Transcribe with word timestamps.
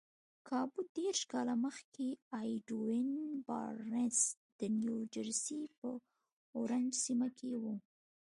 کابو 0.49 0.79
دېرش 0.97 1.21
کاله 1.31 1.53
مخکې 1.65 2.07
ايډوين 2.39 3.09
بارنس 3.47 4.19
د 4.59 4.61
نيوجرسي 4.79 5.61
په 5.79 5.89
اورنج 6.57 6.91
سيمه 7.05 7.27
کې 7.37 7.51
و. 7.61 7.63